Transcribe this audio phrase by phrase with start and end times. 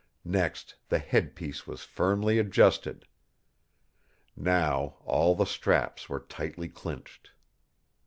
[0.25, 3.05] Next the headpiece was firmly adjusted.
[4.35, 7.29] Now all the straps were tightly clinched.